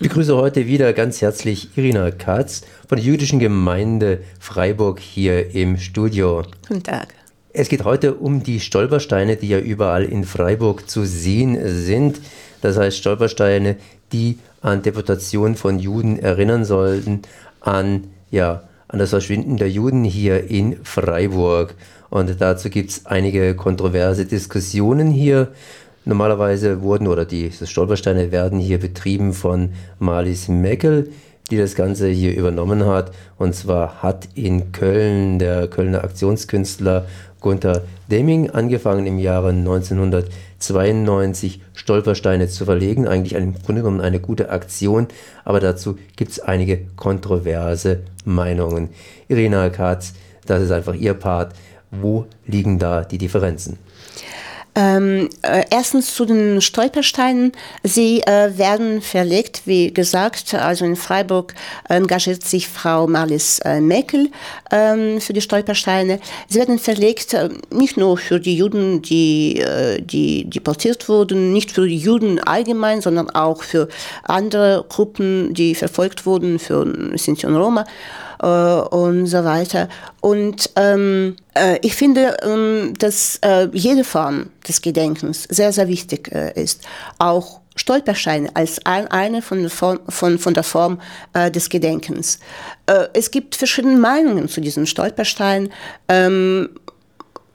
Ich 0.00 0.08
begrüße 0.08 0.36
heute 0.36 0.68
wieder 0.68 0.92
ganz 0.92 1.20
herzlich 1.20 1.76
Irina 1.76 2.12
Katz 2.12 2.62
von 2.86 2.98
der 2.98 3.04
jüdischen 3.04 3.40
Gemeinde 3.40 4.20
Freiburg 4.38 5.00
hier 5.00 5.56
im 5.56 5.76
Studio. 5.76 6.44
Guten 6.68 6.84
Tag. 6.84 7.08
Es 7.52 7.68
geht 7.68 7.82
heute 7.82 8.14
um 8.14 8.44
die 8.44 8.60
Stolpersteine, 8.60 9.34
die 9.34 9.48
ja 9.48 9.58
überall 9.58 10.04
in 10.04 10.22
Freiburg 10.22 10.88
zu 10.88 11.04
sehen 11.04 11.58
sind. 11.64 12.20
Das 12.60 12.78
heißt 12.78 12.96
Stolpersteine, 12.96 13.74
die 14.12 14.38
an 14.60 14.82
Deportation 14.82 15.56
von 15.56 15.80
Juden 15.80 16.20
erinnern 16.20 16.64
sollten, 16.64 17.22
an, 17.60 18.04
ja, 18.30 18.62
an 18.86 19.00
das 19.00 19.10
Verschwinden 19.10 19.56
der 19.56 19.68
Juden 19.68 20.04
hier 20.04 20.48
in 20.48 20.76
Freiburg. 20.84 21.74
Und 22.08 22.40
dazu 22.40 22.70
gibt 22.70 22.90
es 22.90 23.06
einige 23.06 23.56
kontroverse 23.56 24.26
Diskussionen 24.26 25.10
hier. 25.10 25.48
Normalerweise 26.08 26.80
wurden 26.80 27.06
oder 27.06 27.26
die 27.26 27.52
Stolpersteine 27.52 28.32
werden 28.32 28.58
hier 28.58 28.80
betrieben 28.80 29.34
von 29.34 29.74
Marlies 29.98 30.48
Meckel, 30.48 31.10
die 31.50 31.58
das 31.58 31.74
Ganze 31.74 32.08
hier 32.08 32.34
übernommen 32.34 32.86
hat. 32.86 33.12
Und 33.36 33.54
zwar 33.54 34.02
hat 34.02 34.26
in 34.34 34.72
Köln 34.72 35.38
der 35.38 35.68
Kölner 35.68 36.04
Aktionskünstler 36.04 37.04
Gunther 37.40 37.82
Deming 38.10 38.48
angefangen 38.48 39.04
im 39.04 39.18
Jahre 39.18 39.50
1992 39.50 41.60
Stolpersteine 41.74 42.48
zu 42.48 42.64
verlegen. 42.64 43.06
Eigentlich 43.06 43.34
im 43.34 43.52
Grunde 43.52 43.82
genommen 43.82 44.00
eine 44.00 44.18
gute 44.18 44.48
Aktion, 44.48 45.08
aber 45.44 45.60
dazu 45.60 45.98
gibt 46.16 46.30
es 46.30 46.40
einige 46.40 46.86
kontroverse 46.96 47.98
Meinungen. 48.24 48.88
Irina 49.28 49.68
Katz, 49.68 50.14
das 50.46 50.62
ist 50.62 50.70
einfach 50.70 50.94
ihr 50.94 51.12
Part. 51.12 51.52
Wo 51.90 52.24
liegen 52.46 52.78
da 52.78 53.04
die 53.04 53.18
Differenzen? 53.18 53.76
Ähm, 54.78 55.28
äh, 55.42 55.64
erstens 55.70 56.14
zu 56.14 56.24
den 56.24 56.60
Stolpersteinen. 56.60 57.50
Sie 57.82 58.20
äh, 58.20 58.56
werden 58.56 59.02
verlegt, 59.02 59.62
wie 59.64 59.92
gesagt, 59.92 60.54
also 60.54 60.84
in 60.84 60.94
Freiburg 60.94 61.52
engagiert 61.88 62.44
sich 62.44 62.68
Frau 62.68 63.08
Marlies 63.08 63.58
äh, 63.64 63.80
Meckel 63.80 64.30
ähm, 64.70 65.20
für 65.20 65.32
die 65.32 65.40
Stolpersteine. 65.40 66.20
Sie 66.46 66.60
werden 66.60 66.78
verlegt 66.78 67.34
äh, 67.34 67.48
nicht 67.70 67.96
nur 67.96 68.18
für 68.18 68.38
die 68.38 68.56
Juden, 68.56 69.02
die, 69.02 69.58
äh, 69.58 70.00
die 70.00 70.48
deportiert 70.48 71.08
wurden, 71.08 71.52
nicht 71.52 71.72
für 71.72 71.88
die 71.88 71.98
Juden 71.98 72.38
allgemein, 72.38 73.00
sondern 73.00 73.30
auch 73.30 73.64
für 73.64 73.88
andere 74.22 74.84
Gruppen, 74.88 75.54
die 75.54 75.74
verfolgt 75.74 76.24
wurden, 76.24 76.60
für 76.60 77.16
Sinti 77.18 77.48
und 77.48 77.56
Roma 77.56 77.84
äh, 78.42 78.46
und 78.46 79.26
so 79.26 79.44
weiter. 79.44 79.88
Und 80.20 80.70
ähm, 80.76 81.36
äh, 81.54 81.78
ich 81.82 81.94
finde, 81.94 82.36
ähm, 82.42 82.94
dass 82.98 83.38
äh, 83.42 83.68
jede 83.72 84.04
Form 84.04 84.50
des 84.66 84.82
Gedenkens 84.82 85.44
sehr, 85.44 85.72
sehr 85.72 85.88
wichtig 85.88 86.32
äh, 86.32 86.60
ist. 86.60 86.86
Auch 87.18 87.60
Stolpersteine 87.76 88.50
als 88.54 88.84
ein, 88.84 89.08
eine 89.08 89.40
von 89.40 89.60
der 89.60 89.70
Form, 89.70 90.00
von, 90.08 90.38
von 90.38 90.54
der 90.54 90.64
Form 90.64 91.00
äh, 91.32 91.50
des 91.50 91.68
Gedenkens. 91.68 92.40
Äh, 92.86 93.06
es 93.12 93.30
gibt 93.30 93.54
verschiedene 93.54 93.96
Meinungen 93.96 94.48
zu 94.48 94.60
diesen 94.60 94.86
Stolpersteinen. 94.86 95.72
Ähm, 96.08 96.70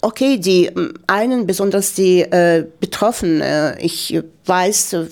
okay, 0.04 0.38
die 0.38 0.66
ähm, 0.66 0.94
einen, 1.08 1.48
besonders 1.48 1.94
die 1.94 2.22
äh, 2.22 2.66
Betroffenen, 2.80 3.42
äh, 3.42 3.80
ich 3.82 4.20
weiß 4.46 4.94
äh, 4.94 5.06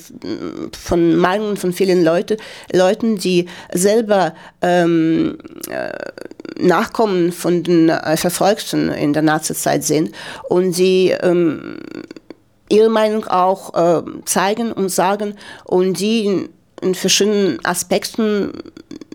von 0.77 1.15
Meinungen 1.15 1.57
von 1.57 1.73
vielen 1.73 2.03
Leute, 2.03 2.37
Leuten, 2.73 3.17
die 3.17 3.47
selber 3.73 4.35
ähm, 4.61 5.37
äh, 5.69 5.91
Nachkommen 6.59 7.31
von 7.31 7.63
den 7.63 7.89
äh, 7.89 8.17
Verfolgten 8.17 8.89
in 8.89 9.13
der 9.13 9.23
Nazizeit 9.23 9.83
sind 9.83 10.11
und 10.49 10.73
sie 10.73 11.11
ähm, 11.21 11.79
ihre 12.69 12.89
Meinung 12.89 13.25
auch 13.25 13.73
äh, 13.73 14.03
zeigen 14.25 14.71
und 14.71 14.89
sagen 14.89 15.35
und 15.63 15.99
die 15.99 16.25
in, 16.25 16.49
in 16.81 16.95
verschiedenen 16.95 17.63
Aspekten 17.65 18.51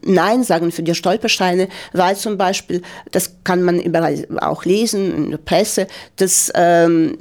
Nein 0.06 0.44
sagen 0.44 0.72
für 0.72 0.82
die 0.82 0.94
Stolpersteine, 0.94 1.68
weil 1.92 2.16
zum 2.16 2.38
Beispiel, 2.38 2.82
das 3.10 3.36
kann 3.44 3.62
man 3.62 3.80
überall 3.80 4.26
auch 4.38 4.64
lesen 4.64 5.14
in 5.14 5.30
der 5.30 5.38
Presse, 5.38 5.86
dass 6.16 6.50
ähm, 6.54 7.18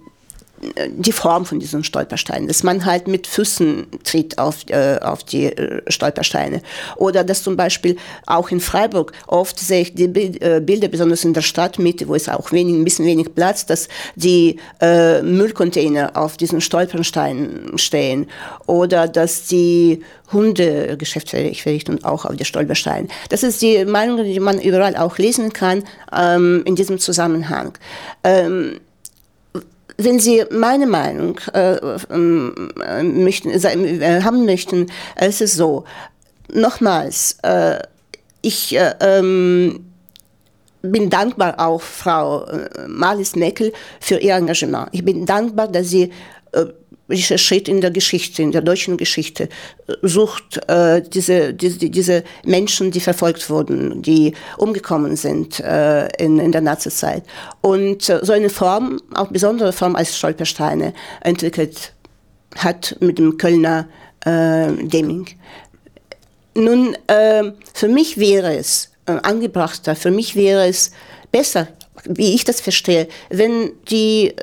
die 0.90 1.12
Form 1.12 1.46
von 1.46 1.60
diesen 1.60 1.84
Stolpersteinen, 1.84 2.48
dass 2.48 2.64
man 2.64 2.86
halt 2.86 3.08
mit 3.08 3.28
Füßen 3.28 3.88
tritt 4.04 4.38
auf, 4.38 4.68
äh, 4.70 5.00
auf 5.02 5.24
die 5.24 5.46
äh, 5.46 5.82
Stolpersteine. 5.88 6.62
Oder 6.98 7.24
dass 7.24 7.44
zum 7.44 7.56
Beispiel 7.56 7.98
auch 8.26 8.50
in 8.52 8.60
Freiburg 8.60 9.14
oft 9.28 9.60
sehe 9.60 9.82
ich 9.82 9.94
die 9.94 10.06
äh, 10.06 10.60
Bilder, 10.60 10.88
besonders 10.88 11.24
in 11.24 11.34
der 11.34 11.42
Stadtmitte, 11.42 12.08
wo 12.08 12.16
es 12.16 12.30
auch 12.30 12.52
wenig, 12.52 12.76
ein 12.76 12.84
bisschen 12.84 13.06
wenig 13.06 13.34
Platz, 13.34 13.66
dass 13.66 13.88
die 14.16 14.58
äh, 14.82 15.22
Müllcontainer 15.22 16.12
auf 16.16 16.38
diesen 16.38 16.62
Stolpersteinen 16.62 17.78
stehen. 17.78 18.28
Oder 18.66 19.08
dass 19.08 19.48
die 19.48 20.04
Hunde 20.32 20.98
Geschäftsverrichtung 20.98 22.04
auch 22.04 22.26
auf 22.26 22.36
die 22.36 22.46
Stolpersteine. 22.46 23.08
Das 23.30 23.44
ist 23.44 23.62
die 23.62 23.86
Meinung, 23.86 24.24
die 24.24 24.40
man 24.40 24.60
überall 24.60 24.96
auch 24.96 25.18
lesen 25.18 25.54
kann 25.54 25.84
ähm, 26.16 26.64
in 26.66 26.76
diesem 26.76 27.00
Zusammenhang. 27.00 27.78
Ähm, 28.24 28.80
wenn 29.98 30.20
Sie 30.20 30.44
meine 30.52 30.88
Meinung 30.88 31.40
äh, 31.54 31.76
äh, 31.76 33.04
möchten, 33.04 33.50
äh, 33.50 34.22
haben 34.24 34.46
möchten, 34.46 34.88
es 35.16 35.42
ist 35.42 35.56
so, 35.56 35.86
nochmals, 36.52 37.38
äh, 37.44 37.80
ich 38.42 38.76
äh, 38.76 38.94
ähm, 39.00 39.86
bin 40.82 41.10
dankbar 41.10 41.56
auch 41.60 41.82
Frau 41.82 42.46
äh, 42.46 42.88
Marlies 42.88 43.36
Neckel 43.36 43.74
für 44.00 44.18
ihr 44.18 44.36
Engagement. 44.36 44.90
Ich 44.92 45.04
bin 45.04 45.26
dankbar, 45.26 45.68
dass 45.68 45.90
sie 45.90 46.12
welcher 47.08 47.38
Schritt 47.38 47.68
in 47.68 47.82
der 47.82 47.92
Geschichte, 47.92 48.42
in 48.42 48.52
der 48.52 48.62
deutschen 48.62 48.98
Geschichte, 48.98 49.50
äh, 49.88 49.94
sucht 50.02 50.60
äh, 50.68 51.02
diese, 51.02 51.54
diese, 51.54 51.90
diese 51.90 52.24
Menschen, 52.44 52.92
die 52.92 53.00
verfolgt 53.00 53.50
wurden, 53.50 54.02
die 54.02 54.34
umgekommen 54.58 55.16
sind 55.16 55.60
äh, 55.60 56.08
in, 56.18 56.40
in 56.40 56.52
der 56.52 56.62
Nazizeit. 56.62 57.24
Und 57.62 58.10
äh, 58.10 58.20
so 58.24 58.34
eine 58.34 58.50
Form, 58.50 59.02
auch 59.14 59.28
besondere 59.28 59.74
Form 59.74 59.96
als 59.96 60.18
Stolpersteine, 60.18 60.94
entwickelt 61.22 61.94
hat 62.56 62.96
mit 63.00 63.20
dem 63.20 63.38
Kölner 63.38 63.88
äh, 64.26 64.72
Deming. 64.82 65.28
Nun, 66.56 66.96
äh, 67.08 67.52
für 67.74 67.90
mich 67.90 68.18
wäre 68.18 68.56
es 68.56 68.92
äh, 69.06 69.12
angebrachter, 69.12 69.96
für 69.96 70.12
mich 70.12 70.36
wäre 70.36 70.68
es 70.68 70.92
besser, 71.32 71.68
wie 72.06 72.34
ich 72.34 72.46
das 72.46 72.62
verstehe, 72.62 73.08
wenn 73.30 73.72
die 73.90 74.34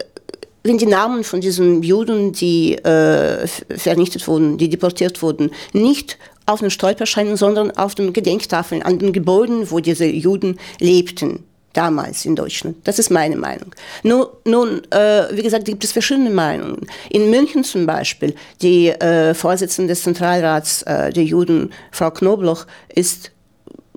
wenn 0.63 0.79
die 0.79 0.87
Namen 0.87 1.25
von 1.25 1.41
diesen 1.41 1.83
Juden, 1.83 2.33
die 2.33 2.75
äh, 2.77 3.47
vernichtet 3.47 4.27
wurden, 4.29 4.59
die 4.59 4.69
deportiert 4.69 5.23
wurden, 5.23 5.51
nicht 5.73 6.19
auf 6.47 6.61
den 6.61 6.71
Stolpersteinen, 6.71 7.37
sondern 7.37 7.71
auf 7.73 7.95
den 7.95 8.13
Gedenktafeln, 8.13 8.83
an 8.83 8.99
den 8.99 9.13
Gebäuden, 9.13 9.71
wo 9.71 9.81
diese 9.81 10.07
Juden 10.07 10.59
lebten, 10.81 11.45
damals 11.73 12.25
in 12.25 12.37
Deutschland. 12.37 12.77
Das 12.85 12.99
ist 12.99 13.11
meine 13.11 13.37
Meinung. 13.37 13.75
Nun, 14.03 14.27
nun 14.45 14.83
äh, 14.91 15.25
wie 15.33 15.43
gesagt, 15.43 15.65
gibt 15.65 15.85
es 15.85 15.93
verschiedene 15.93 16.31
Meinungen. 16.31 16.87
In 17.11 17.31
München 17.31 17.65
zum 17.65 17.87
Beispiel, 17.87 18.35
die 18.61 18.89
äh, 18.89 19.35
Vorsitzende 19.35 19.93
des 19.93 20.03
Zentralrats 20.03 20.83
äh, 20.83 21.13
der 21.13 21.25
Juden, 21.25 21.73
Frau 21.91 22.11
Knobloch, 22.11 22.67
ist 22.95 23.31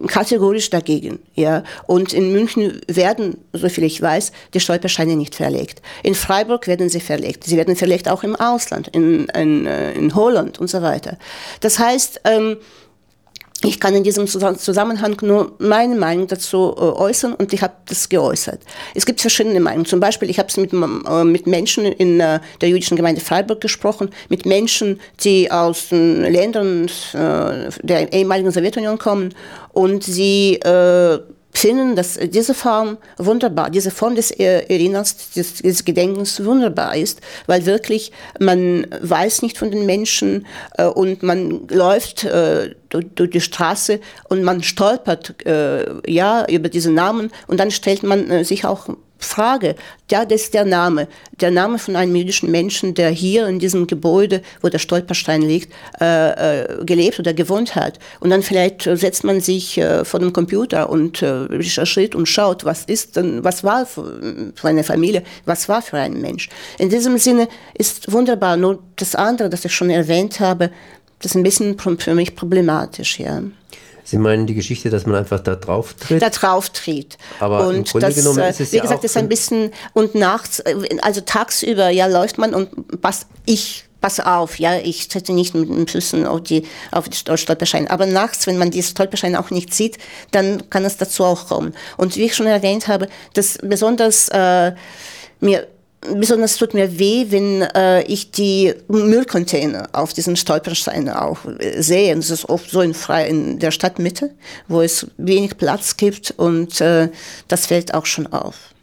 kategorisch 0.08 0.70
dagegen. 0.70 1.20
Ja. 1.36 1.64
Und 1.88 2.14
in 2.14 2.32
München 2.32 2.82
werden, 2.88 3.38
soviel 3.54 3.86
ich 3.86 4.02
weiß, 4.02 4.32
die 4.54 4.60
Stolpersteine 4.60 5.16
nicht 5.16 5.36
verlegt. 5.36 5.82
In 6.04 6.16
Freiburg 6.16 6.68
werden 6.68 6.90
sie 6.90 7.00
verlegt. 7.00 7.46
Sie 7.46 7.58
werden 7.58 7.76
verlegt 7.76 8.10
auch 8.10 8.24
im 8.24 8.36
Ausland, 8.36 8.90
in, 8.90 9.26
in, 9.30 9.66
äh, 9.66 9.94
in 9.94 10.14
Holland 10.16 10.60
und 10.60 10.70
so 10.70 10.82
weiter. 10.82 11.18
Das 11.62 11.80
heißt, 11.80 12.22
ähm, 12.26 12.58
ich 13.64 13.80
kann 13.80 13.96
in 13.96 14.04
diesem 14.04 14.28
Zusammenhang 14.28 15.18
nur 15.22 15.54
meine 15.60 15.96
Meinung 15.96 16.28
dazu 16.28 16.76
äh, 16.78 16.82
äußern 16.82 17.34
und 17.34 17.54
ich 17.54 17.62
habe 17.62 17.74
das 17.88 18.10
geäußert. 18.10 18.60
Es 18.94 19.06
gibt 19.06 19.22
verschiedene 19.22 19.60
Meinungen. 19.60 19.86
Zum 19.86 20.00
Beispiel, 20.00 20.30
ich 20.30 20.40
habe 20.40 20.50
es 20.50 20.58
mit, 20.58 20.74
äh, 20.74 21.24
mit 21.24 21.48
Menschen 21.48 21.86
in 21.86 22.20
äh, 22.20 22.40
der 22.62 22.70
jüdischen 22.70 22.98
Gemeinde 22.98 23.22
Freiburg 23.22 23.62
gesprochen, 23.62 24.10
mit 24.30 24.46
Menschen, 24.46 25.00
die 25.24 25.52
aus 25.52 25.90
den 25.90 26.22
Ländern 26.22 26.90
der 27.14 28.14
ehemaligen 28.14 28.52
Sowjetunion 28.52 28.98
kommen 28.98 29.34
und 29.74 30.04
sie 30.04 30.56
äh, 30.56 31.20
finden, 31.58 31.96
dass 31.96 32.20
diese 32.20 32.54
Form 32.54 32.98
wunderbar, 33.18 33.70
diese 33.70 33.92
Form 33.92 34.16
des 34.16 34.32
Erinnerns, 34.32 35.32
des, 35.32 35.56
des 35.56 35.86
Gedenkens 35.86 36.44
wunderbar 36.44 36.96
ist, 36.96 37.22
weil 37.48 37.66
wirklich 37.66 38.12
man 38.40 38.88
weiß 39.02 39.42
nicht 39.42 39.58
von 39.58 39.72
den 39.72 39.86
Menschen 39.86 40.46
äh, 40.78 40.86
und 40.86 41.24
man 41.24 41.68
läuft 41.70 42.24
äh, 42.24 42.76
durch, 42.90 43.06
durch, 43.16 43.30
die 43.30 43.42
Straße 43.42 44.00
und 44.30 44.44
man 44.44 44.64
stolpert 44.64 45.46
äh, 45.46 45.86
ja 46.12 46.46
über 46.48 46.70
diese 46.70 46.92
Namen 46.92 47.32
und 47.48 47.60
dann 47.60 47.72
stellt 47.72 48.04
man 48.04 48.30
äh, 48.30 48.44
sich 48.44 48.66
auch 48.66 48.88
Frage, 49.26 49.76
ja, 50.10 50.24
das 50.26 50.44
ist 50.44 50.54
der 50.54 50.66
Name, 50.66 51.08
der 51.42 51.52
Name 51.52 51.80
von 51.80 51.96
einem 51.96 52.16
jüdischen 52.16 52.52
Menschen, 52.52 52.94
der 52.94 53.10
hier 53.10 53.48
in 53.48 53.60
diesem 53.60 53.88
Gebäude, 53.88 54.42
wo 54.62 54.70
der 54.70 54.80
Stolperstein 54.80 55.42
liegt, 55.42 55.74
äh, 56.00 56.62
äh, 56.62 56.86
gelebt 56.86 57.20
oder 57.20 57.34
gewohnt 57.34 57.76
hat. 57.76 58.00
Und 58.20 58.30
dann 58.30 58.44
vielleicht 58.44 58.84
setzt 58.84 59.24
man 59.24 59.42
sich 59.42 59.78
äh, 59.78 60.06
vor 60.06 60.20
dem 60.20 60.32
Computer 60.32 60.90
und 60.90 61.22
äh, 61.22 61.28
recherchiert 61.28 62.16
und 62.16 62.28
schaut, 62.28 62.66
was 62.66 62.86
ist 62.86 63.16
denn, 63.16 63.44
was 63.44 63.64
war 63.64 63.86
für, 63.86 64.20
eine 64.64 64.84
Familie, 64.84 65.24
was 65.46 65.68
war 65.68 65.82
für 65.82 65.98
ein 65.98 66.22
Mensch. 66.22 66.50
In 66.78 66.90
diesem 66.90 67.18
Sinne 67.18 67.48
ist 67.74 68.12
wunderbar. 68.12 68.58
Nur 68.58 68.80
das 68.96 69.16
andere, 69.16 69.50
das 69.50 69.66
ich 69.66 69.74
schon 69.74 69.90
erwähnt 69.90 70.40
habe, 70.40 70.70
Das 71.20 71.32
ist 71.32 71.36
ein 71.38 71.44
bisschen 71.44 71.78
für 71.80 72.14
mich 72.14 72.36
problematisch, 72.36 73.20
ja. 73.20 73.42
Sie 74.06 74.18
meinen 74.18 74.46
die 74.46 74.54
Geschichte, 74.54 74.90
dass 74.90 75.06
man 75.06 75.16
einfach 75.16 75.40
da 75.40 75.56
drauf 75.56 75.96
tritt? 75.96 76.22
Da 76.22 76.30
drauf 76.30 76.70
tritt. 76.70 77.18
Aber 77.40 77.68
und 77.68 77.76
im 77.76 77.84
Grunde 77.84 78.08
das, 78.08 78.16
genommen 78.16 78.40
äh, 78.40 78.52
ist 78.52 78.62
es 78.62 78.72
wie 78.72 78.78
ja 78.78 78.84
gesagt, 78.84 79.00
auch 79.00 79.04
ist 79.04 79.18
ein 79.18 79.28
bisschen 79.28 79.72
und 79.94 80.16
nachts, 80.16 80.60
äh, 80.60 80.76
also 81.02 81.22
tagsüber, 81.22 81.90
ja, 81.90 82.06
läuft 82.06 82.38
man 82.38 82.54
und 82.54 82.70
was 83.02 83.26
ich 83.46 83.86
pass 84.06 84.20
auf, 84.20 84.60
ja, 84.60 84.78
ich 84.78 85.08
trete 85.08 85.34
nicht 85.34 85.56
mit 85.56 85.68
den 85.68 85.88
Füßen 85.88 86.28
auf 86.28 86.44
die, 86.44 86.68
auf 86.92 87.10
die 87.10 87.18
Stolpersteine. 87.18 87.90
Aber 87.90 88.06
nachts, 88.06 88.46
wenn 88.46 88.60
man 88.60 88.70
die 88.70 88.84
Stolpersteine 88.84 89.40
auch 89.40 89.50
nicht 89.50 89.74
sieht, 89.74 89.98
dann 90.30 90.70
kann 90.70 90.86
es 90.86 90.98
dazu 90.98 91.24
auch 91.24 91.48
kommen. 91.48 91.74
Und 91.98 92.16
wie 92.16 92.26
ich 92.26 92.36
schon 92.36 92.46
erwähnt 92.46 92.88
habe, 92.88 93.10
das 93.34 93.58
besonders 93.64 94.30
äh, 94.30 94.74
mir 95.40 95.68
besonders 96.02 96.58
tut 96.58 96.74
mir 96.74 97.00
weh, 97.00 97.28
wenn 97.30 97.62
äh, 97.62 98.04
ich 98.04 98.32
die 98.32 98.74
Müllcontainer 98.88 99.90
auf 99.94 100.14
diesen 100.14 100.36
Stolpersteinen 100.36 101.10
auch 101.10 101.40
äh, 101.60 101.82
sehe. 101.82 102.16
Das 102.16 102.30
ist 102.30 102.50
oft 102.50 102.70
so 102.70 102.82
in, 102.82 102.94
frei, 102.94 103.28
in 103.28 103.60
der 103.60 103.72
Stadtmitte, 103.72 104.32
wo 104.68 104.82
es 104.82 105.08
wenig 105.18 105.58
Platz 105.58 105.98
gibt 105.98 106.34
und 106.38 106.80
äh, 106.82 107.10
das 107.48 107.66
fällt 107.66 107.94
auch 107.94 108.06
schon 108.06 108.28
auf. 108.28 108.75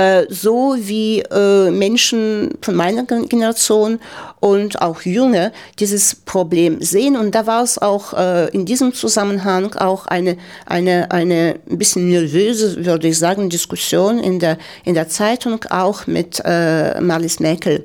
Äh, 0.00 0.26
so 0.30 0.76
wie 0.78 1.20
äh, 1.20 1.70
Menschen 1.70 2.54
von 2.62 2.74
meiner 2.74 3.04
Generation 3.04 4.00
und 4.40 4.80
auch 4.80 5.02
Junge 5.02 5.52
dieses 5.78 6.14
Problem 6.14 6.80
sehen. 6.80 7.16
Und 7.16 7.34
da 7.34 7.46
war 7.46 7.62
es 7.62 7.76
auch 7.76 8.14
äh, 8.14 8.48
in 8.48 8.64
diesem 8.64 8.94
Zusammenhang 8.94 9.74
auch 9.74 10.06
eine, 10.06 10.38
eine, 10.64 11.10
eine 11.10 11.56
ein 11.68 11.76
bisschen 11.76 12.08
nervöse, 12.08 12.82
würde 12.86 13.08
ich 13.08 13.18
sagen, 13.18 13.50
Diskussion 13.50 14.20
in 14.20 14.38
der, 14.38 14.56
in 14.84 14.94
der 14.94 15.08
Zeitung, 15.08 15.66
auch 15.68 16.06
mit 16.06 16.40
äh, 16.46 16.98
Marlies 17.00 17.38
Merkel. 17.38 17.84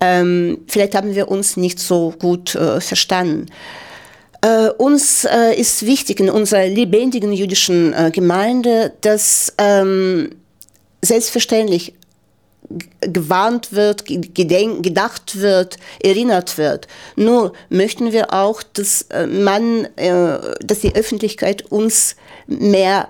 Ähm, 0.00 0.58
vielleicht 0.66 0.94
haben 0.94 1.14
wir 1.14 1.28
uns 1.28 1.58
nicht 1.58 1.78
so 1.78 2.14
gut 2.18 2.54
äh, 2.54 2.80
verstanden. 2.80 3.46
Äh, 4.42 4.70
uns 4.78 5.26
äh, 5.26 5.54
ist 5.54 5.84
wichtig 5.84 6.20
in 6.20 6.30
unserer 6.30 6.66
lebendigen 6.66 7.32
jüdischen 7.32 7.92
äh, 7.92 8.10
Gemeinde, 8.10 8.92
dass 9.02 9.52
ähm, 9.58 10.30
selbstverständlich 11.02 11.94
gewarnt 13.00 13.72
wird, 13.72 14.04
gedacht 14.06 15.40
wird, 15.40 15.78
erinnert 16.02 16.56
wird. 16.56 16.86
Nur 17.16 17.52
möchten 17.68 18.12
wir 18.12 18.32
auch, 18.32 18.62
dass 18.62 19.02
äh, 19.10 19.26
man, 19.26 19.86
äh, 19.96 20.38
dass 20.60 20.80
die 20.80 20.94
Öffentlichkeit 20.94 21.70
uns 21.72 22.16
mehr 22.46 23.08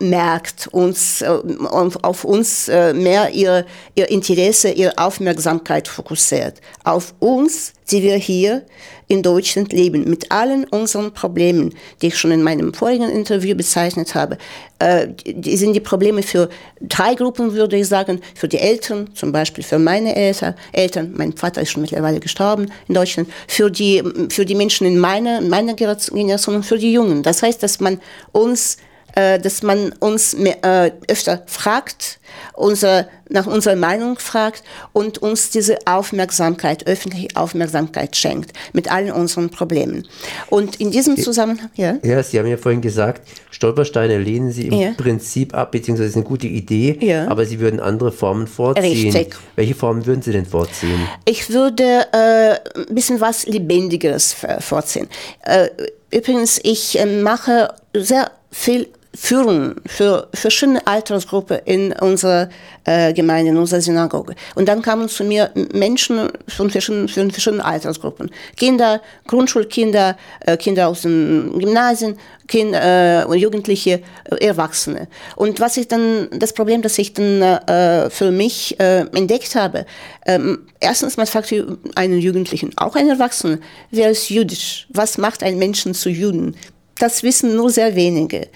merkt, 0.00 0.68
uns, 0.68 1.22
äh, 1.22 1.28
auf 1.28 2.24
uns 2.24 2.68
mehr 2.68 3.30
ihr, 3.30 3.66
ihr 3.94 4.10
Interesse, 4.10 4.70
ihre 4.70 4.96
Aufmerksamkeit 4.98 5.88
fokussiert. 5.88 6.60
Auf 6.84 7.14
uns, 7.18 7.72
die 7.90 8.02
wir 8.02 8.16
hier 8.16 8.64
in 9.08 9.22
Deutschland 9.22 9.72
leben, 9.72 10.04
mit 10.08 10.30
allen 10.30 10.64
unseren 10.64 11.12
Problemen, 11.12 11.74
die 12.00 12.08
ich 12.08 12.18
schon 12.18 12.30
in 12.30 12.42
meinem 12.42 12.74
vorigen 12.74 13.08
Interview 13.08 13.56
bezeichnet 13.56 14.14
habe. 14.14 14.36
Äh, 14.78 15.08
die 15.24 15.56
sind 15.56 15.72
die 15.72 15.80
Probleme 15.80 16.22
für 16.22 16.50
drei 16.80 17.14
Gruppen, 17.14 17.54
würde 17.54 17.78
ich 17.78 17.88
sagen, 17.88 18.20
für 18.34 18.48
die 18.48 18.58
Eltern, 18.58 19.10
zum 19.14 19.32
Beispiel 19.32 19.64
für 19.64 19.78
meine 19.78 20.14
Eltern, 20.14 20.54
Eltern, 20.72 21.14
mein 21.16 21.32
Vater 21.32 21.62
ist 21.62 21.70
schon 21.70 21.82
mittlerweile 21.82 22.20
gestorben 22.20 22.70
in 22.86 22.94
Deutschland, 22.94 23.30
für 23.48 23.70
die, 23.70 24.02
für 24.28 24.44
die 24.44 24.54
Menschen 24.54 24.86
in 24.86 24.98
meiner, 24.98 25.40
meiner 25.40 25.74
Generation 25.74 26.56
und 26.56 26.66
für 26.66 26.78
die 26.78 26.92
Jungen. 26.92 27.22
Das 27.22 27.42
heißt, 27.42 27.62
dass 27.62 27.80
man 27.80 28.00
uns 28.32 28.76
äh, 29.18 29.40
dass 29.40 29.64
man 29.64 29.92
uns 29.98 30.36
mehr, 30.36 30.64
äh, 30.64 30.92
öfter 31.08 31.42
fragt, 31.46 32.20
unsere, 32.54 33.08
nach 33.28 33.46
unserer 33.48 33.74
Meinung 33.74 34.16
fragt 34.20 34.62
und 34.92 35.18
uns 35.18 35.50
diese 35.50 35.76
Aufmerksamkeit, 35.86 36.86
öffentliche 36.86 37.28
Aufmerksamkeit 37.34 38.14
schenkt 38.14 38.52
mit 38.72 38.92
allen 38.92 39.10
unseren 39.10 39.50
Problemen. 39.50 40.06
Und 40.50 40.76
in 40.80 40.92
diesem 40.92 41.16
Zusammenhang, 41.16 41.70
ja? 41.74 41.96
Ja, 42.04 42.22
Sie 42.22 42.38
haben 42.38 42.46
ja 42.46 42.56
vorhin 42.56 42.80
gesagt, 42.80 43.22
Stolpersteine 43.50 44.18
lehnen 44.18 44.52
Sie 44.52 44.68
im 44.68 44.74
ja. 44.74 44.92
Prinzip 44.96 45.52
ab, 45.52 45.72
beziehungsweise 45.72 46.10
ist 46.10 46.16
eine 46.16 46.24
gute 46.24 46.46
Idee, 46.46 46.96
ja. 47.00 47.26
aber 47.26 47.44
Sie 47.44 47.58
würden 47.58 47.80
andere 47.80 48.12
Formen 48.12 48.46
vorziehen. 48.46 49.12
Richtig. 49.12 49.34
Welche 49.56 49.74
Formen 49.74 50.06
würden 50.06 50.22
Sie 50.22 50.30
denn 50.30 50.46
vorziehen? 50.46 51.08
Ich 51.24 51.50
würde 51.50 52.06
äh, 52.12 52.80
ein 52.88 52.94
bisschen 52.94 53.20
was 53.20 53.46
Lebendigeres 53.46 54.36
vorziehen. 54.60 55.08
Äh, 55.42 55.70
übrigens, 56.12 56.60
ich 56.62 57.00
äh, 57.00 57.06
mache 57.06 57.74
sehr 57.94 58.30
viel 58.52 58.86
Führung 59.20 59.74
für 59.84 60.28
verschiedene 60.32 60.86
Altersgruppen 60.86 61.58
in 61.64 61.92
unserer 61.92 62.48
äh, 62.84 63.12
Gemeinde, 63.12 63.50
in 63.50 63.56
unserer 63.56 63.80
Synagoge. 63.80 64.36
Und 64.54 64.68
dann 64.68 64.80
kamen 64.80 65.08
zu 65.08 65.24
mir 65.24 65.50
Menschen 65.74 66.30
von 66.46 66.70
verschiedenen, 66.70 67.08
von 67.08 67.30
verschiedenen 67.32 67.60
Altersgruppen. 67.60 68.30
Kinder, 68.56 69.02
Grundschulkinder, 69.26 70.16
äh, 70.46 70.56
Kinder 70.56 70.86
aus 70.86 71.02
den 71.02 71.58
Gymnasien, 71.58 72.16
Kinder, 72.46 73.28
äh, 73.28 73.36
Jugendliche, 73.36 74.02
äh, 74.24 74.46
Erwachsene. 74.46 75.08
Und 75.34 75.58
was 75.58 75.76
ich 75.76 75.88
dann, 75.88 76.28
das 76.30 76.52
Problem, 76.52 76.80
das 76.80 76.96
ich 76.96 77.12
dann 77.12 77.42
äh, 77.42 78.10
für 78.10 78.30
mich 78.30 78.78
äh, 78.78 79.00
entdeckt 79.00 79.56
habe, 79.56 79.84
ähm, 80.26 80.60
erstens, 80.78 81.16
man 81.16 81.26
fragt 81.26 81.52
einen 81.96 82.20
Jugendlichen, 82.20 82.70
auch 82.76 82.94
einen 82.94 83.10
Erwachsenen, 83.10 83.62
wer 83.90 84.10
ist 84.10 84.30
jüdisch? 84.30 84.86
Was 84.90 85.18
macht 85.18 85.42
einen 85.42 85.58
Menschen 85.58 85.92
zu 85.92 86.08
Juden? 86.08 86.54
Das 86.98 87.22
wissen 87.22 87.54
nur 87.54 87.70
sehr 87.70 87.94
wenige. 87.94 88.48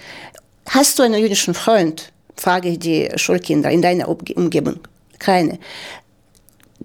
Hast 0.69 0.99
du 0.99 1.03
einen 1.03 1.21
jüdischen 1.21 1.53
Freund? 1.53 2.11
frage 2.35 2.69
ich 2.69 2.79
die 2.79 3.09
Schulkinder 3.15 3.69
in 3.69 3.81
deiner 3.81 4.09
Umgebung. 4.09 4.79
Keine. 5.19 5.59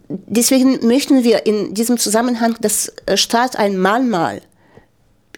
Deswegen 0.08 0.86
möchten 0.86 1.24
wir 1.24 1.46
in 1.46 1.72
diesem 1.74 1.96
Zusammenhang 1.96 2.56
das 2.60 2.92
äh, 3.06 3.16
Staat 3.16 3.56
ein 3.56 3.78
Mahnmal 3.78 4.42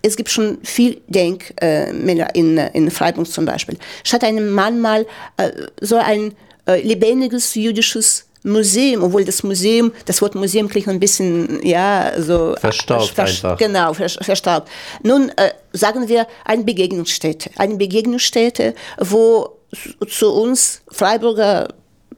es 0.02 0.16
gibt 0.16 0.31
schon 0.31 0.58
viel 0.62 1.00
Denkmäler 1.08 2.34
in, 2.34 2.56
in 2.58 2.90
Freiburg 2.90 3.26
zum 3.26 3.44
Beispiel. 3.44 3.76
Statt 4.04 4.25
einem 4.25 4.50
Mahnmal 4.50 5.06
äh, 5.37 5.50
so 5.81 5.96
ein 5.96 6.34
äh, 6.66 6.81
lebendiges 6.82 7.54
jüdisches 7.54 8.26
Museum, 8.42 9.02
obwohl 9.02 9.25
das 9.25 9.42
Museum, 9.42 9.92
das 10.06 10.22
Wort 10.22 10.34
Museum 10.34 10.69
klingt 10.69 10.88
ein 10.88 11.00
bisschen, 11.00 11.64
ja, 11.66 12.12
so. 12.19 12.54
Verstaubt 12.58 13.10
vers 13.10 13.44
einfach. 13.44 13.58
Genau, 13.58 13.92
verstaubt. 13.94 14.69
Nun 15.02 15.31
äh, 15.37 15.50
sagen 15.72 16.08
wir 16.08 16.26
eine 16.44 16.64
Begegnungsstätte. 16.64 17.50
Eine 17.56 17.76
Begegnungsstätte, 17.76 18.75
wo 18.98 19.56
zu 20.08 20.32
uns 20.32 20.82
Freiburger 20.90 21.69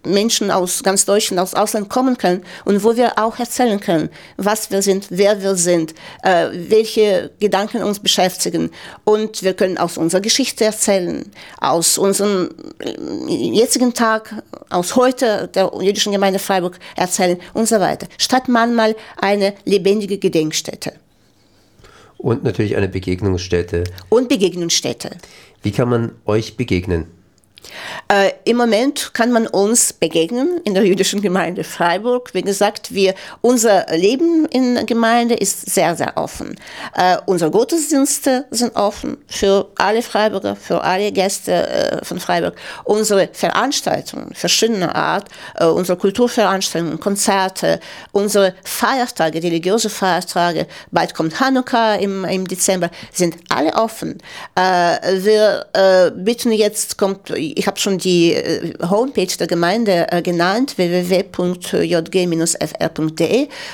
Menschen 0.04 0.50
aus 0.50 0.82
ganz 0.82 1.04
Deutschland, 1.04 1.40
aus 1.40 1.54
Ausland 1.54 1.88
kommen 1.88 2.18
können 2.18 2.42
und 2.64 2.82
wo 2.84 2.96
wir 2.96 3.18
auch 3.18 3.38
erzählen 3.38 3.80
können, 3.80 4.10
was 4.36 4.70
wir 4.70 4.82
sind, 4.82 5.06
wer 5.10 5.42
wir 5.42 5.54
sind, 5.56 5.94
äh, 6.22 6.48
welche 6.52 7.30
Gedanken 7.40 7.82
uns 7.82 8.00
beschäftigen. 8.00 8.70
Und 9.04 9.42
wir 9.42 9.54
können 9.54 9.78
aus 9.78 9.98
unserer 9.98 10.20
Geschichte 10.20 10.64
erzählen, 10.64 11.30
aus 11.60 11.98
unserem 11.98 12.50
äh, 12.80 12.94
jetzigen 13.30 13.94
Tag, 13.94 14.42
aus 14.70 14.96
heute 14.96 15.48
der 15.54 15.70
jüdischen 15.80 16.12
Gemeinde 16.12 16.38
Freiburg 16.38 16.78
erzählen 16.96 17.38
und 17.54 17.68
so 17.68 17.80
weiter. 17.80 18.06
Statt 18.18 18.48
manchmal 18.48 18.96
eine 19.16 19.54
lebendige 19.64 20.18
Gedenkstätte. 20.18 20.94
Und 22.18 22.44
natürlich 22.44 22.76
eine 22.76 22.88
Begegnungsstätte. 22.88 23.84
Und 24.08 24.28
Begegnungsstätte. 24.28 25.10
Wie 25.62 25.72
kann 25.72 25.88
man 25.88 26.12
euch 26.24 26.56
begegnen? 26.56 27.06
Äh, 28.08 28.32
Im 28.44 28.56
Moment 28.56 29.14
kann 29.14 29.32
man 29.32 29.46
uns 29.46 29.92
begegnen 29.92 30.60
in 30.64 30.74
der 30.74 30.84
jüdischen 30.84 31.22
Gemeinde 31.22 31.64
Freiburg. 31.64 32.34
Wie 32.34 32.42
gesagt, 32.42 32.92
wir, 32.94 33.14
unser 33.40 33.86
Leben 33.96 34.46
in 34.46 34.74
der 34.74 34.84
Gemeinde 34.84 35.34
ist 35.34 35.70
sehr, 35.70 35.96
sehr 35.96 36.16
offen. 36.16 36.56
Äh, 36.94 37.16
unsere 37.26 37.50
Gottesdienste 37.50 38.46
sind 38.50 38.76
offen 38.76 39.18
für 39.26 39.70
alle 39.76 40.02
Freiburger, 40.02 40.56
für 40.56 40.82
alle 40.82 41.12
Gäste 41.12 41.52
äh, 41.52 42.04
von 42.04 42.20
Freiburg. 42.20 42.56
Unsere 42.84 43.28
Veranstaltungen 43.32 44.34
verschiedener 44.34 44.94
Art, 44.94 45.28
äh, 45.56 45.66
unsere 45.66 45.98
Kulturveranstaltungen, 45.98 47.00
Konzerte, 47.00 47.80
unsere 48.12 48.54
Feiertage, 48.64 49.42
religiöse 49.42 49.90
Feiertage, 49.90 50.66
bald 50.90 51.14
kommt 51.14 51.40
Hanukkah 51.40 51.94
im, 51.94 52.24
im 52.24 52.46
Dezember, 52.46 52.90
sind 53.12 53.36
alle 53.48 53.74
offen. 53.74 54.18
Äh, 54.54 55.22
wir 55.22 55.66
äh, 55.72 56.10
bitten 56.10 56.52
jetzt, 56.52 56.98
kommt 56.98 57.30
ich 57.54 57.66
habe 57.66 57.78
schon 57.78 57.98
die 57.98 58.32
äh, 58.34 58.72
Homepage 58.88 59.36
der 59.38 59.46
Gemeinde 59.46 60.06
äh, 60.10 60.22
genannt, 60.22 60.76
www.jg-fr.de 60.78 61.28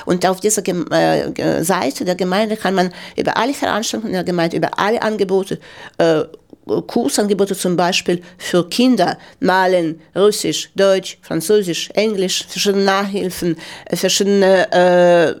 und 0.05 0.25
auf 0.25 0.39
dieser 0.39 0.63
äh, 0.67 1.63
Seite 1.63 2.05
der 2.05 2.15
Gemeinde 2.15 2.57
kann 2.57 2.75
man 2.75 2.93
über 3.15 3.37
alle 3.37 3.53
Veranstaltungen 3.53 4.13
der 4.13 4.23
Gemeinde, 4.23 4.57
über 4.57 4.77
alle 4.79 5.01
Angebote 5.01 5.59
Kursangebote 6.87 7.55
zum 7.55 7.75
Beispiel 7.75 8.21
für 8.37 8.67
Kinder, 8.69 9.17
Malen, 9.39 9.99
Russisch, 10.15 10.69
Deutsch, 10.75 11.17
Französisch, 11.21 11.89
Englisch, 11.93 12.45
verschiedene 12.47 12.83
Nachhilfen, 12.83 13.57
äh, 13.85 13.95
verschiedene 13.95 14.71
äh, 14.71 15.35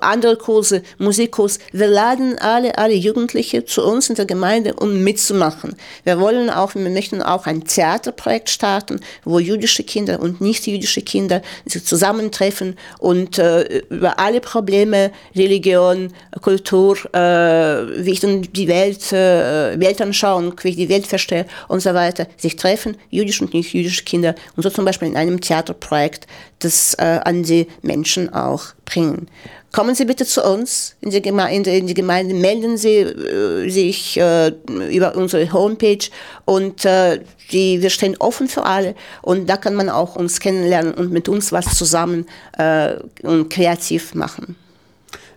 andere 0.00 0.36
Kurse, 0.36 0.82
Musikkurs. 0.98 1.58
Wir 1.72 1.88
laden 1.88 2.38
alle, 2.38 2.76
alle 2.78 2.94
Jugendliche 2.94 3.64
zu 3.64 3.84
uns 3.84 4.08
in 4.08 4.16
der 4.16 4.26
Gemeinde, 4.26 4.74
um 4.74 5.02
mitzumachen. 5.02 5.76
Wir 6.04 6.18
wollen 6.20 6.50
auch, 6.50 6.74
wir 6.74 6.88
möchten 6.90 7.22
auch 7.22 7.46
ein 7.46 7.64
Theaterprojekt 7.64 8.50
starten, 8.50 9.00
wo 9.24 9.38
jüdische 9.38 9.84
Kinder 9.84 10.20
und 10.20 10.40
nicht 10.40 10.66
jüdische 10.66 11.02
Kinder 11.02 11.42
sich 11.66 11.84
zusammentreffen 11.84 12.76
und 12.98 13.38
äh, 13.38 13.82
über 13.88 14.18
alle 14.18 14.40
Probleme, 14.40 15.12
Religion, 15.34 16.12
Kultur, 16.40 16.96
äh, 17.14 18.04
wie 18.04 18.12
ich 18.12 18.20
dann 18.20 18.42
die 18.42 18.68
Welt, 18.68 19.12
äh, 19.12 19.78
Weltanschauung, 19.84 20.54
wie 20.62 20.70
ich 20.70 20.76
die 20.76 20.88
Welt 20.88 21.06
verstehe 21.06 21.46
und 21.68 21.80
so 21.80 21.94
weiter, 21.94 22.26
sich 22.36 22.56
treffen, 22.56 22.96
jüdische 23.10 23.44
und 23.44 23.54
nicht 23.54 23.72
jüdische 23.72 24.04
Kinder 24.04 24.34
und 24.56 24.62
so 24.62 24.70
zum 24.70 24.84
Beispiel 24.84 25.08
in 25.08 25.16
einem 25.16 25.40
Theaterprojekt 25.40 26.26
das 26.58 26.94
äh, 26.94 27.20
an 27.24 27.42
die 27.42 27.68
Menschen 27.82 28.32
auch 28.32 28.64
bringen. 28.84 29.28
Kommen 29.72 29.96
Sie 29.96 30.04
bitte 30.04 30.24
zu 30.24 30.42
uns 30.44 30.94
in 31.00 31.10
die 31.10 31.20
Gemeinde, 31.20 31.70
in 31.76 31.88
die 31.88 31.94
Gemeinde 31.94 32.32
melden 32.34 32.76
Sie 32.76 32.98
äh, 32.98 33.68
sich 33.68 34.16
äh, 34.16 34.52
über 34.88 35.16
unsere 35.16 35.52
Homepage 35.52 36.10
und 36.44 36.84
äh, 36.84 37.20
die, 37.50 37.82
wir 37.82 37.90
stehen 37.90 38.16
offen 38.18 38.48
für 38.48 38.64
alle 38.64 38.94
und 39.20 39.48
da 39.48 39.56
kann 39.56 39.74
man 39.74 39.90
auch 39.90 40.16
uns 40.16 40.40
kennenlernen 40.40 40.94
und 40.94 41.10
mit 41.10 41.28
uns 41.28 41.50
was 41.50 41.76
zusammen 41.76 42.26
äh, 42.56 42.94
und 43.22 43.50
kreativ 43.50 44.14
machen. 44.14 44.56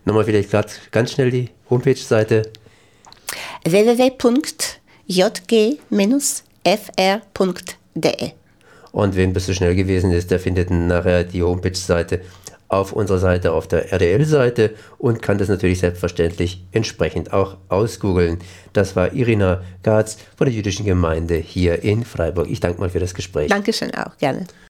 Nochmal 0.04 0.24
vielleicht 0.24 0.50
grad 0.50 0.70
ganz 0.92 1.12
schnell 1.12 1.30
die 1.30 1.50
Homepage-Seite 1.68 2.44
www.jg-fr.de 3.64 4.30
Und 8.92 9.16
wen 9.16 9.32
bis 9.32 9.46
so 9.46 9.54
schnell 9.54 9.74
gewesen 9.74 10.10
ist, 10.12 10.30
der 10.30 10.40
findet 10.40 10.70
nachher 10.70 11.24
die 11.24 11.42
Homepage-Seite 11.42 12.20
auf 12.68 12.92
unserer 12.92 13.18
Seite, 13.18 13.52
auf 13.52 13.66
der 13.66 13.92
RDL-Seite 13.92 14.74
und 14.98 15.22
kann 15.22 15.38
das 15.38 15.48
natürlich 15.48 15.80
selbstverständlich 15.80 16.62
entsprechend 16.72 17.32
auch 17.32 17.56
ausgoogeln. 17.68 18.38
Das 18.74 18.94
war 18.94 19.14
Irina 19.14 19.62
Garz 19.82 20.18
von 20.36 20.46
der 20.46 20.54
jüdischen 20.54 20.84
Gemeinde 20.84 21.36
hier 21.36 21.82
in 21.82 22.04
Freiburg. 22.04 22.48
Ich 22.50 22.60
danke 22.60 22.80
mal 22.80 22.90
für 22.90 23.00
das 23.00 23.14
Gespräch. 23.14 23.48
Dankeschön 23.48 23.94
auch, 23.94 24.16
gerne. 24.18 24.46